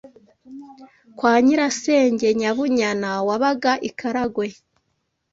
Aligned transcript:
kwa 1.17 1.33
Nyirasenge 1.43 2.27
Nyabunyana 2.39 3.09
wabaga 3.27 3.71
i 3.89 3.89
Karagwe 3.99 4.47